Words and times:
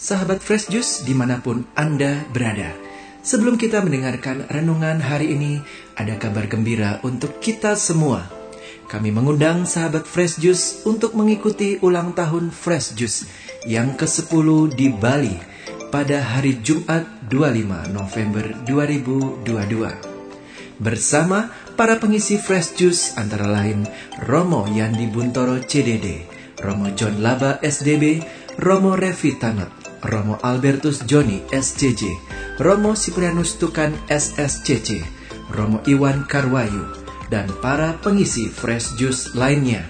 sahabat 0.00 0.40
Fresh 0.40 0.72
Juice 0.72 1.04
di 1.04 1.12
mana 1.12 1.44
pun 1.44 1.68
Anda 1.76 2.24
berada. 2.32 2.72
Sebelum 3.20 3.60
kita 3.60 3.84
mendengarkan 3.84 4.48
renungan 4.48 4.96
hari 4.96 5.36
ini, 5.36 5.60
ada 5.92 6.16
kabar 6.16 6.48
gembira 6.48 7.04
untuk 7.04 7.36
kita 7.36 7.76
semua. 7.76 8.24
Kami 8.88 9.12
mengundang 9.12 9.68
sahabat 9.68 10.08
Fresh 10.08 10.40
Juice 10.40 10.88
untuk 10.88 11.12
mengikuti 11.12 11.76
ulang 11.84 12.16
tahun 12.16 12.48
Fresh 12.48 12.96
Juice 12.96 13.28
yang 13.68 13.92
ke-10 13.92 14.72
di 14.72 14.88
Bali 14.88 15.36
pada 15.92 16.24
hari 16.24 16.64
Jumat 16.64 17.04
25 17.28 17.92
November 17.92 18.56
2022. 18.64 20.80
Bersama 20.80 21.52
para 21.76 22.00
pengisi 22.00 22.40
Fresh 22.40 22.80
Juice 22.80 23.20
antara 23.20 23.44
lain 23.44 23.84
Romo 24.24 24.64
Yandi 24.64 25.12
Buntoro 25.12 25.60
CDD, 25.60 26.24
Romo 26.56 26.88
John 26.96 27.20
Laba 27.20 27.60
SDB, 27.60 28.24
Romo 28.56 28.96
Revi 28.96 29.36
Tanot, 29.36 29.79
Romo 30.00 30.40
Albertus 30.40 31.04
Joni 31.04 31.44
SCJ, 31.52 32.16
Romo 32.60 32.96
Siprianus 32.96 33.60
Tukan 33.60 33.92
SSCC, 34.08 35.04
Romo 35.52 35.84
Iwan 35.84 36.24
Karwayu, 36.24 36.88
dan 37.28 37.52
para 37.60 38.00
pengisi 38.00 38.48
Fresh 38.48 38.96
Juice 38.96 39.36
lainnya. 39.36 39.84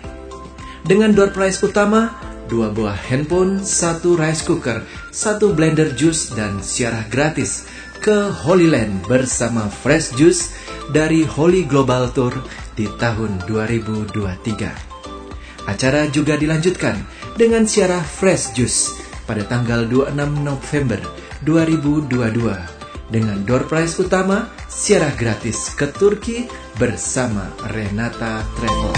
Dengan 0.83 1.15
door 1.15 1.31
prize 1.31 1.63
utama, 1.63 2.11
dua 2.51 2.75
buah 2.75 2.97
handphone, 2.97 3.63
satu 3.63 4.19
rice 4.19 4.43
cooker, 4.43 4.83
satu 5.15 5.55
blender 5.55 5.95
juice, 5.95 6.35
dan 6.35 6.59
siarah 6.59 7.07
gratis 7.07 7.71
ke 8.01 8.33
Holy 8.33 8.67
Land 8.67 9.07
bersama 9.07 9.69
Fresh 9.69 10.17
Juice 10.17 10.51
dari 10.91 11.23
Holy 11.23 11.69
Global 11.69 12.11
Tour 12.11 12.35
di 12.75 12.89
tahun 12.99 13.45
2023. 13.47 15.69
Acara 15.69 16.09
juga 16.09 16.41
dilanjutkan 16.41 16.97
dengan 17.37 17.69
siarah 17.69 18.03
Fresh 18.03 18.57
Juice 18.57 19.00
pada 19.31 19.47
tanggal 19.47 19.87
26 19.87 20.43
November 20.43 20.99
2022 21.47 23.15
dengan 23.15 23.39
door 23.47 23.63
prize 23.71 23.95
utama 24.03 24.51
siarah 24.67 25.15
gratis 25.15 25.71
ke 25.79 25.87
Turki 25.95 26.51
bersama 26.75 27.47
Renata 27.71 28.43
Travel. 28.59 28.91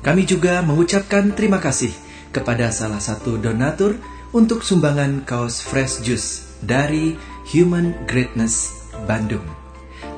Kami 0.00 0.22
juga 0.24 0.64
mengucapkan 0.64 1.36
terima 1.36 1.60
kasih 1.60 1.92
kepada 2.32 2.72
salah 2.72 2.98
satu 2.98 3.36
donatur 3.36 4.00
untuk 4.32 4.64
sumbangan 4.64 5.22
kaos 5.28 5.60
Fresh 5.60 6.02
Juice 6.02 6.56
dari 6.64 7.14
Human 7.52 7.92
Greatness 8.08 8.86
Bandung. 9.04 9.59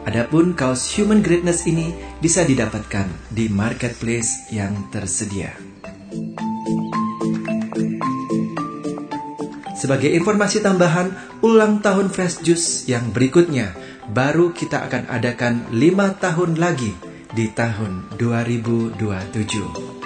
Adapun 0.03 0.59
kaos 0.59 0.91
Human 0.99 1.23
Greatness 1.23 1.63
ini 1.63 1.95
bisa 2.19 2.43
didapatkan 2.43 3.07
di 3.31 3.47
marketplace 3.47 4.51
yang 4.51 4.91
tersedia. 4.91 5.55
Sebagai 9.79 10.11
informasi 10.11 10.59
tambahan, 10.59 11.15
ulang 11.47 11.79
tahun 11.79 12.11
Fresh 12.11 12.43
Juice 12.43 12.91
yang 12.91 13.15
berikutnya 13.15 13.79
baru 14.11 14.51
kita 14.51 14.91
akan 14.91 15.07
adakan 15.07 15.71
5 15.71 16.19
tahun 16.19 16.59
lagi 16.59 16.91
di 17.31 17.47
tahun 17.55 18.19
2027. 18.19 20.03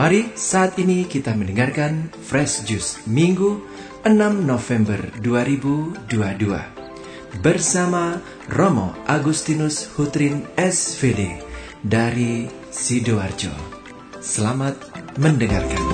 Mari 0.00 0.32
saat 0.32 0.80
ini 0.80 1.04
kita 1.04 1.36
mendengarkan 1.36 2.08
Fresh 2.24 2.64
Juice 2.64 3.04
Minggu 3.04 3.60
6 4.00 4.16
November 4.48 5.12
2022 5.20 6.08
bersama 7.44 8.16
Romo 8.48 8.96
Agustinus 9.04 9.92
Hutrin 9.92 10.48
SVD 10.56 11.36
dari 11.84 12.48
Sidoarjo. 12.72 13.52
Selamat 14.24 14.80
mendengarkan. 15.20 15.84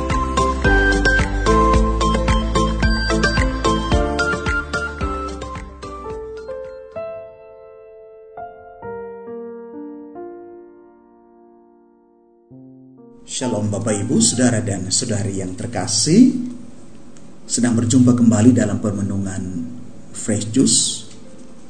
Shalom 13.27 13.67
Bapak 13.75 14.07
Ibu, 14.07 14.23
Saudara 14.23 14.63
dan 14.63 14.95
Saudari 14.95 15.43
yang 15.43 15.59
terkasih 15.59 16.56
sedang 17.47 17.79
berjumpa 17.79 18.19
kembali 18.19 18.59
dalam 18.59 18.83
permenungan 18.83 19.63
Fresh 20.11 20.51
Juice. 20.51 21.07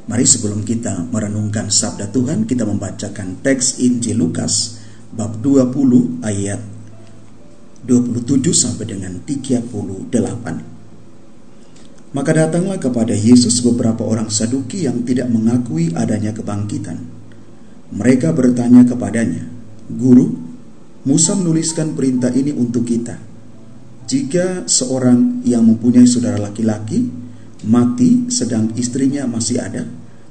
Mari 0.09 0.25
sebelum 0.25 0.65
kita 0.65 1.05
merenungkan 1.13 1.69
sabda 1.69 2.09
Tuhan, 2.09 2.49
kita 2.49 2.65
membacakan 2.65 3.45
teks 3.45 3.85
Injil 3.85 4.25
Lukas 4.25 4.81
bab 5.13 5.37
20 5.45 6.25
ayat 6.25 6.65
27 7.85 8.57
sampai 8.57 8.89
dengan 8.89 9.21
38. 9.21 12.17
Maka 12.17 12.31
datanglah 12.33 12.81
kepada 12.81 13.13
Yesus 13.13 13.61
beberapa 13.61 14.01
orang 14.09 14.33
Saduki 14.33 14.89
yang 14.89 15.05
tidak 15.05 15.29
mengakui 15.29 15.93
adanya 15.93 16.33
kebangkitan. 16.33 17.05
Mereka 17.93 18.33
bertanya 18.33 18.81
kepadanya, 18.89 19.45
"Guru, 19.93 20.41
Musa 21.05 21.37
menuliskan 21.37 21.93
perintah 21.93 22.33
ini 22.33 22.57
untuk 22.57 22.89
kita." 22.89 23.36
Jika 24.07 24.71
seorang 24.71 25.43
yang 25.43 25.67
mempunyai 25.67 26.07
saudara 26.07 26.39
laki-laki 26.39 27.11
mati 27.67 28.31
sedang 28.31 28.71
istrinya 28.79 29.27
masih 29.27 29.59
ada, 29.59 29.83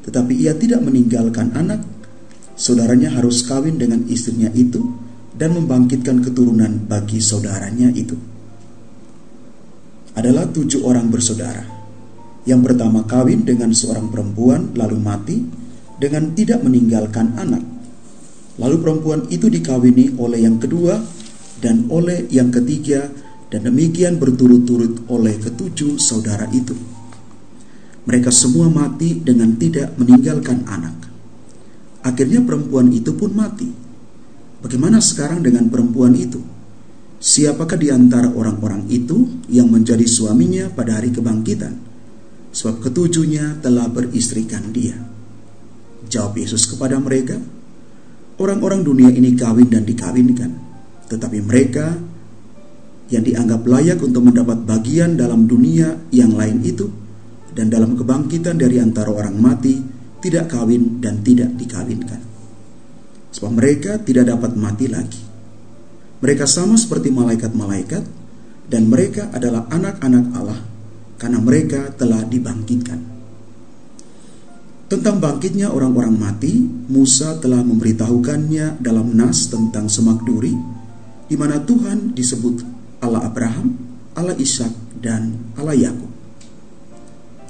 tetapi 0.07 0.31
ia 0.31 0.55
tidak 0.55 0.79
meninggalkan 0.79 1.51
anak, 1.51 1.83
saudaranya 2.55 3.11
harus 3.11 3.43
kawin 3.43 3.75
dengan 3.75 4.07
istrinya 4.07 4.47
itu 4.55 4.79
dan 5.35 5.51
membangkitkan 5.51 6.23
keturunan 6.23 6.87
bagi 6.87 7.19
saudaranya 7.19 7.91
itu. 7.91 8.15
Adalah 10.15 10.47
tujuh 10.47 10.87
orang 10.87 11.11
bersaudara. 11.11 11.67
Yang 12.47 12.71
pertama 12.71 13.03
kawin 13.03 13.43
dengan 13.43 13.75
seorang 13.75 14.07
perempuan 14.07 14.71
lalu 14.71 14.95
mati 15.03 15.43
dengan 15.99 16.31
tidak 16.31 16.63
meninggalkan 16.63 17.35
anak. 17.35 17.63
Lalu 18.55 18.75
perempuan 18.79 19.27
itu 19.27 19.51
dikawini 19.51 20.15
oleh 20.15 20.47
yang 20.47 20.55
kedua 20.63 20.95
dan 21.59 21.91
oleh 21.91 22.23
yang 22.31 22.47
ketiga 22.55 23.11
dan 23.49 23.61
demikian 23.65 24.17
berturut-turut 24.17 25.05
oleh 25.11 25.37
ketujuh 25.37 26.01
saudara 26.01 26.49
itu. 26.49 26.73
Mereka 28.05 28.29
semua 28.29 28.69
mati 28.69 29.17
dengan 29.17 29.57
tidak 29.57 29.97
meninggalkan 29.97 30.65
anak. 30.69 30.93
Akhirnya 32.05 32.45
perempuan 32.45 32.93
itu 32.93 33.17
pun 33.17 33.33
mati. 33.33 33.69
Bagaimana 34.61 35.01
sekarang 35.01 35.41
dengan 35.41 35.69
perempuan 35.73 36.13
itu? 36.13 36.37
Siapakah 37.17 37.81
di 37.81 37.89
antara 37.89 38.29
orang-orang 38.29 38.85
itu 38.93 39.41
yang 39.49 39.73
menjadi 39.73 40.05
suaminya 40.05 40.69
pada 40.69 41.01
hari 41.01 41.09
kebangkitan? 41.09 41.73
Sebab 42.53 42.85
ketujuhnya 42.85 43.65
telah 43.65 43.89
beristrikan 43.89 44.69
dia. 44.69 44.93
Jawab 46.05 46.37
Yesus 46.37 46.69
kepada 46.69 47.01
mereka, 47.01 47.41
orang-orang 48.37 48.85
dunia 48.85 49.09
ini 49.09 49.33
kawin 49.33 49.65
dan 49.73 49.81
dikawinkan, 49.89 50.51
tetapi 51.09 51.41
mereka 51.41 51.97
yang 53.13 53.21
dianggap 53.21 53.61
layak 53.65 54.01
untuk 54.01 54.25
mendapat 54.25 54.65
bagian 54.65 55.13
dalam 55.13 55.45
dunia 55.45 56.09
yang 56.09 56.33
lain 56.33 56.61
itu 56.65 56.89
dan 57.55 57.71
dalam 57.71 57.95
kebangkitan 57.95 58.59
dari 58.59 58.81
antara 58.81 59.13
orang 59.13 59.37
mati 59.37 59.79
tidak 60.19 60.51
kawin 60.51 60.99
dan 60.99 61.21
tidak 61.21 61.53
dikawinkan. 61.53 62.21
Sebab 63.31 63.51
mereka 63.55 64.01
tidak 64.01 64.33
dapat 64.33 64.57
mati 64.57 64.89
lagi. 64.89 65.21
Mereka 66.19 66.49
sama 66.49 66.75
seperti 66.75 67.13
malaikat-malaikat 67.13 68.03
dan 68.67 68.89
mereka 68.89 69.29
adalah 69.29 69.69
anak-anak 69.69 70.25
Allah 70.33 70.61
karena 71.21 71.39
mereka 71.39 71.93
telah 71.93 72.25
dibangkitkan. 72.25 73.13
Tentang 74.85 75.17
bangkitnya 75.17 75.73
orang-orang 75.73 76.13
mati, 76.13 76.61
Musa 76.89 77.41
telah 77.41 77.65
memberitahukannya 77.65 78.81
dalam 78.85 79.17
nas 79.17 79.49
tentang 79.49 79.89
semak 79.89 80.21
duri, 80.21 80.53
di 81.25 81.33
mana 81.33 81.57
Tuhan 81.57 82.13
disebut 82.13 82.74
Allah 83.05 83.29
Abraham, 83.29 83.77
Allah 84.17 84.33
Ishak, 84.33 84.73
dan 84.97 85.53
Allah 85.53 85.77
Yakub. 85.77 86.09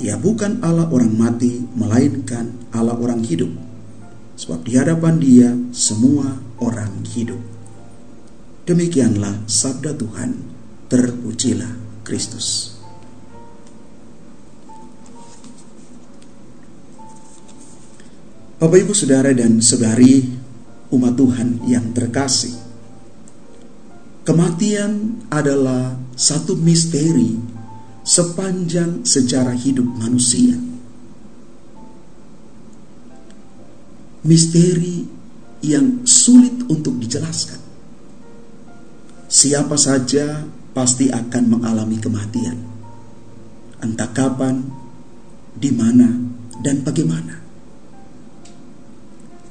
Ia 0.03 0.19
bukan 0.19 0.59
Allah 0.59 0.91
orang 0.91 1.15
mati, 1.15 1.63
melainkan 1.71 2.51
Allah 2.75 2.99
orang 2.99 3.23
hidup. 3.23 3.65
sebab 4.35 4.67
di 4.67 4.75
hadapan 4.75 5.15
Dia 5.15 5.49
semua 5.71 6.43
orang 6.59 7.07
hidup. 7.07 7.39
Demikianlah 8.67 9.47
sabda 9.47 9.95
Tuhan, 9.95 10.35
terpujilah 10.91 12.03
Kristus. 12.03 12.75
Bapak 18.59 18.87
Ibu 18.87 18.93
Saudara 18.95 19.31
dan 19.35 19.61
Saudari 19.61 20.25
umat 20.89 21.13
Tuhan 21.13 21.63
yang 21.69 21.93
terkasih. 21.93 22.64
Kematian 24.25 25.21
adalah 25.29 25.93
satu 26.17 26.57
misteri 26.57 27.37
sepanjang 28.01 29.05
sejarah 29.05 29.53
hidup 29.53 29.85
manusia. 30.01 30.57
Misteri 34.25 35.05
yang 35.61 36.01
sulit 36.09 36.65
untuk 36.65 36.97
dijelaskan. 36.97 37.61
Siapa 39.29 39.77
saja 39.77 40.41
pasti 40.73 41.13
akan 41.13 41.43
mengalami 41.45 42.01
kematian. 42.01 42.57
Entah 43.85 44.09
kapan, 44.09 44.65
di 45.53 45.69
mana, 45.69 46.09
dan 46.65 46.81
bagaimana. 46.81 47.45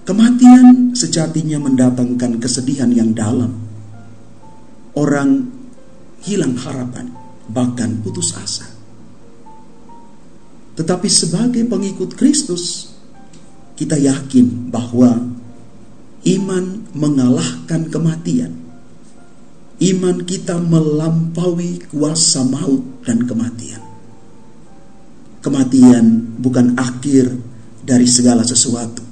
Kematian 0.04 0.98
sejatinya 0.98 1.62
mendatangkan 1.62 2.42
kesedihan 2.42 2.90
yang 2.90 3.16
dalam. 3.16 3.63
Orang 4.94 5.50
hilang 6.22 6.54
harapan, 6.54 7.10
bahkan 7.50 7.98
putus 8.00 8.34
asa. 8.38 8.66
Tetapi 10.74 11.08
sebagai 11.10 11.62
pengikut 11.66 12.14
Kristus, 12.14 12.94
kita 13.74 13.98
yakin 13.98 14.70
bahwa 14.70 15.18
iman 16.24 16.64
mengalahkan 16.94 17.90
kematian. 17.90 18.54
Iman 19.82 20.22
kita 20.22 20.62
melampaui 20.62 21.82
kuasa 21.90 22.46
maut 22.46 23.02
dan 23.02 23.26
kematian. 23.26 23.82
Kematian 25.42 26.38
bukan 26.38 26.78
akhir 26.78 27.34
dari 27.82 28.06
segala 28.06 28.46
sesuatu 28.46 29.04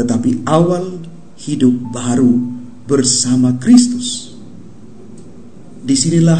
tetapi 0.00 0.46
awal 0.46 1.02
hidup 1.40 1.74
baru 1.90 2.32
bersama 2.86 3.58
Kristus. 3.58 4.29
Di 5.90 5.98
sinilah 5.98 6.38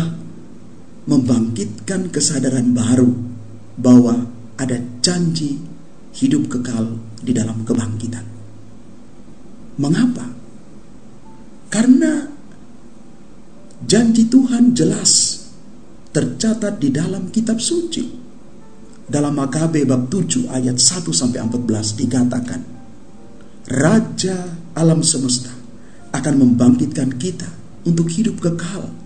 membangkitkan 1.11 2.15
kesadaran 2.15 2.71
baru 2.71 3.11
bahwa 3.75 4.31
ada 4.55 4.79
janji 5.03 5.59
hidup 6.15 6.47
kekal 6.47 7.03
di 7.19 7.35
dalam 7.35 7.67
kebangkitan. 7.67 8.23
Mengapa? 9.75 10.23
Karena 11.67 12.31
janji 13.83 14.31
Tuhan 14.31 14.71
jelas 14.71 15.43
tercatat 16.15 16.79
di 16.79 16.95
dalam 16.95 17.35
kitab 17.35 17.59
suci. 17.59 18.07
Dalam 19.11 19.35
Makabe 19.35 19.83
bab 19.83 20.07
7 20.15 20.47
ayat 20.47 20.79
1 20.79 21.11
sampai 21.11 21.43
14 21.43 21.99
dikatakan, 21.99 22.61
Raja 23.67 24.55
alam 24.79 25.03
semesta 25.03 25.51
akan 26.15 26.35
membangkitkan 26.39 27.19
kita 27.19 27.51
untuk 27.83 28.07
hidup 28.15 28.39
kekal. 28.39 29.00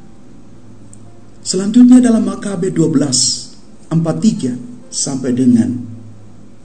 Selanjutnya 1.45 2.01
dalam 2.01 2.25
Makabe 2.25 2.73
12 2.73 3.93
43 3.93 4.89
sampai 4.89 5.37
dengan 5.37 5.77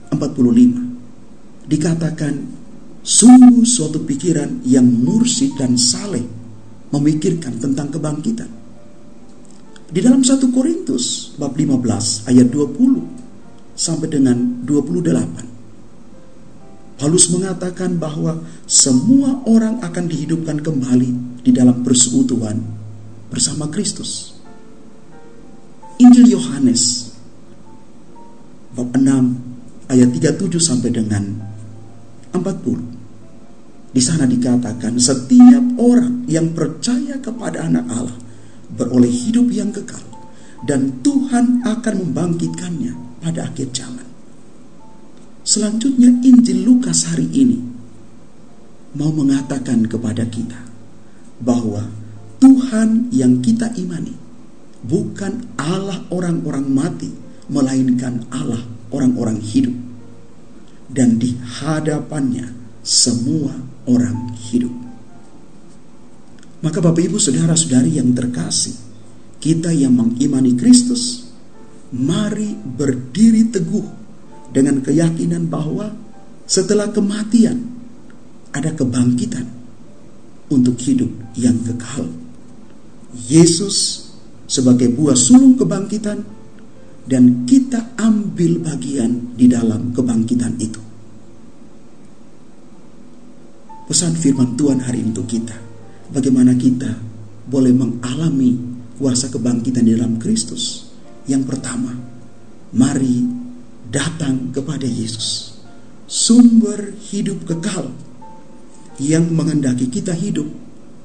45 0.08 1.68
dikatakan 1.68 2.48
sungguh 3.04 3.60
suatu 3.68 4.00
pikiran 4.08 4.64
yang 4.64 4.88
mursi 4.88 5.52
dan 5.52 5.76
saleh 5.76 6.24
memikirkan 6.96 7.60
tentang 7.60 7.92
kebangkitan. 7.92 8.48
Di 9.92 10.00
dalam 10.00 10.24
1 10.24 10.48
Korintus 10.48 11.36
bab 11.36 11.60
15 11.60 12.32
ayat 12.32 12.48
20 12.48 13.76
sampai 13.76 14.08
dengan 14.08 14.64
28 14.64 16.96
Paulus 16.96 17.28
mengatakan 17.28 18.00
bahwa 18.00 18.48
semua 18.64 19.44
orang 19.44 19.84
akan 19.84 20.08
dihidupkan 20.08 20.64
kembali 20.64 21.44
di 21.44 21.52
dalam 21.52 21.84
persekutuan 21.84 22.64
bersama 23.28 23.68
Kristus. 23.68 24.39
Injil 26.00 26.32
Yohanes 26.32 27.12
bab 28.72 28.88
6 28.96 29.92
ayat 29.92 30.08
37 30.16 30.56
sampai 30.56 30.88
dengan 30.96 31.28
40. 32.32 33.92
Di 33.92 34.00
sana 34.00 34.24
dikatakan 34.24 34.96
setiap 34.96 35.76
orang 35.76 36.24
yang 36.24 36.56
percaya 36.56 37.20
kepada 37.20 37.68
anak 37.68 37.84
Allah 37.92 38.16
beroleh 38.72 39.12
hidup 39.12 39.52
yang 39.52 39.76
kekal 39.76 40.00
dan 40.64 41.04
Tuhan 41.04 41.68
akan 41.68 41.94
membangkitkannya 42.08 43.20
pada 43.20 43.52
akhir 43.52 43.68
zaman. 43.76 44.08
Selanjutnya 45.44 46.16
Injil 46.24 46.64
Lukas 46.64 47.12
hari 47.12 47.28
ini 47.28 47.60
mau 48.96 49.12
mengatakan 49.12 49.84
kepada 49.84 50.24
kita 50.24 50.64
bahwa 51.44 51.92
Tuhan 52.40 53.12
yang 53.12 53.44
kita 53.44 53.76
imani 53.76 54.29
bukan 54.84 55.56
Allah 55.60 56.04
orang-orang 56.08 56.66
mati, 56.68 57.10
melainkan 57.50 58.26
Allah 58.32 58.62
orang-orang 58.90 59.40
hidup. 59.40 59.76
Dan 60.90 61.22
di 61.22 61.38
hadapannya 61.38 62.50
semua 62.82 63.54
orang 63.86 64.34
hidup. 64.50 64.74
Maka 66.60 66.78
Bapak 66.82 67.00
Ibu 67.00 67.16
Saudara-saudari 67.16 67.96
yang 67.96 68.12
terkasih, 68.12 68.76
kita 69.40 69.72
yang 69.72 69.96
mengimani 69.96 70.52
Kristus, 70.58 71.30
mari 71.94 72.52
berdiri 72.52 73.48
teguh 73.48 73.86
dengan 74.52 74.82
keyakinan 74.84 75.48
bahwa 75.48 75.94
setelah 76.44 76.90
kematian 76.90 77.64
ada 78.50 78.74
kebangkitan 78.74 79.46
untuk 80.50 80.76
hidup 80.82 81.08
yang 81.38 81.56
kekal. 81.62 82.10
Yesus 83.14 84.09
sebagai 84.50 84.90
buah 84.90 85.14
sulung 85.14 85.54
kebangkitan 85.54 86.18
dan 87.06 87.46
kita 87.46 87.94
ambil 87.94 88.58
bagian 88.66 89.38
di 89.38 89.46
dalam 89.46 89.94
kebangkitan 89.94 90.58
itu. 90.58 90.82
Pesan 93.86 94.18
firman 94.18 94.58
Tuhan 94.58 94.82
hari 94.82 95.06
ini 95.06 95.14
untuk 95.14 95.30
kita, 95.30 95.54
bagaimana 96.10 96.54
kita 96.58 96.90
boleh 97.46 97.74
mengalami 97.74 98.58
kuasa 98.98 99.30
kebangkitan 99.30 99.86
di 99.86 99.94
dalam 99.94 100.18
Kristus. 100.18 100.86
Yang 101.26 101.54
pertama, 101.54 101.94
mari 102.74 103.26
datang 103.90 104.54
kepada 104.54 104.86
Yesus, 104.86 105.58
sumber 106.06 106.94
hidup 107.10 107.46
kekal 107.46 107.90
yang 109.02 109.26
mengendaki 109.34 109.90
kita 109.90 110.14
hidup, 110.14 110.46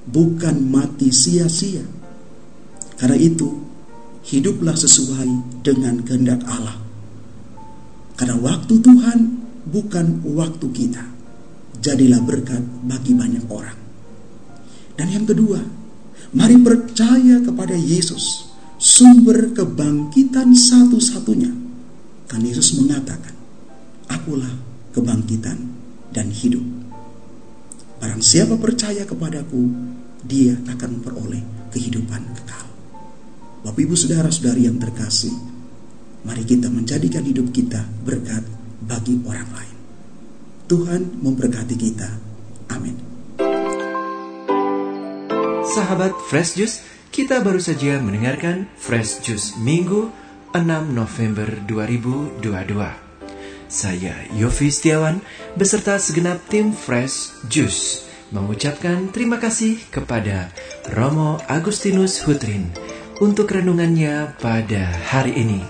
bukan 0.05 0.61
mati 0.69 1.09
sia-sia. 1.09 2.04
Karena 2.95 3.17
itu, 3.19 3.49
hiduplah 4.27 4.75
sesuai 4.75 5.61
dengan 5.63 6.01
kehendak 6.01 6.41
Allah. 6.47 6.79
Karena 8.15 8.39
waktu 8.39 8.79
Tuhan 8.79 9.19
bukan 9.67 10.23
waktu 10.23 10.67
kita. 10.71 11.03
Jadilah 11.83 12.23
berkat 12.23 12.63
bagi 12.87 13.13
banyak 13.13 13.45
orang. 13.51 13.77
Dan 14.95 15.11
yang 15.11 15.27
kedua, 15.27 15.59
mari 16.31 16.55
percaya 16.57 17.43
kepada 17.43 17.75
Yesus, 17.75 18.47
sumber 18.79 19.51
kebangkitan 19.51 20.55
satu-satunya 20.55 21.65
karena 22.25 22.45
Yesus 22.51 22.73
mengatakan, 22.81 23.33
Akulah 24.09 24.49
kebangkitan 24.93 25.57
dan 26.13 26.29
hidup. 26.33 26.61
Barang 28.01 28.21
siapa 28.21 28.57
percaya 28.57 29.05
kepadaku, 29.05 29.69
dia 30.25 30.57
akan 30.65 30.99
memperoleh 30.99 31.41
kehidupan 31.73 32.21
kekal. 32.41 32.64
Bapak 33.65 33.81
ibu 33.81 33.97
saudara-saudari 33.97 34.69
yang 34.69 34.77
terkasih, 34.77 35.33
mari 36.21 36.45
kita 36.45 36.69
menjadikan 36.69 37.25
hidup 37.25 37.49
kita 37.49 37.81
berkat 38.05 38.45
bagi 38.85 39.17
orang 39.25 39.49
lain. 39.49 39.77
Tuhan 40.69 41.01
memberkati 41.17 41.73
kita. 41.73 42.09
Amin. 42.69 42.93
Sahabat 45.65 46.13
Fresh 46.29 46.61
Juice, 46.61 46.85
kita 47.09 47.41
baru 47.41 47.57
saja 47.57 47.97
mendengarkan 47.97 48.69
Fresh 48.77 49.25
Juice 49.25 49.57
Minggu 49.57 50.13
6 50.53 50.61
November 50.93 51.49
2022. 51.65 52.45
Saya 53.65 54.13
Yofi 54.37 54.69
Setiawan 54.69 55.25
beserta 55.57 55.97
segenap 55.97 56.37
tim 56.53 56.69
Fresh 56.69 57.33
Juice 57.49 58.05
mengucapkan 58.29 59.09
terima 59.09 59.41
kasih 59.41 59.81
kepada 59.89 60.53
Romo 60.93 61.41
Agustinus 61.49 62.21
Hutrin 62.21 62.84
untuk 63.23 63.51
renungannya 63.51 64.35
pada 64.43 64.91
hari 65.07 65.35
ini. 65.39 65.61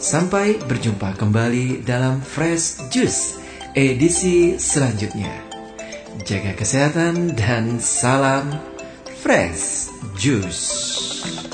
Sampai 0.00 0.60
berjumpa 0.60 1.16
kembali 1.16 1.84
dalam 1.84 2.20
Fresh 2.20 2.88
Juice 2.92 3.40
edisi 3.74 4.56
selanjutnya. 4.56 5.32
Jaga 6.24 6.54
kesehatan 6.54 7.34
dan 7.36 7.80
salam 7.82 8.54
Fresh 9.20 9.90
Juice. 10.16 11.53